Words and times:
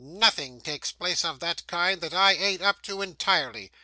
'Nothing 0.03 0.59
takes 0.61 0.91
place, 0.91 1.23
of 1.23 1.39
that 1.41 1.61
kind, 1.67 2.01
that 2.01 2.11
I 2.11 2.33
an't 2.33 2.63
up 2.63 2.81
to 2.81 3.03
entirely. 3.03 3.71